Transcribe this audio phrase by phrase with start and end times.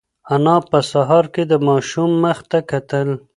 [0.33, 3.09] انا په سهار کې د ماشوم مخ ته کتل.